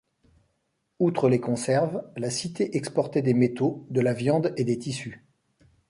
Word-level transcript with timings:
Outre 0.97 1.29
les 1.29 1.39
conserves, 1.39 2.01
la 2.17 2.31
cité 2.31 2.75
exportait 2.75 3.21
des 3.21 3.35
métaux, 3.35 3.85
de 3.91 4.01
la 4.01 4.13
viande 4.13 4.51
et 4.57 4.63
des 4.63 4.79
tissus. 4.79 5.23